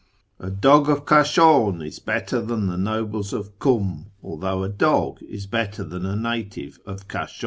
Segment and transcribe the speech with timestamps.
[0.39, 5.45] "A dog of Kashan is better than the nobles of Kum, Although a dog is
[5.45, 7.39] better than a native of Kashau."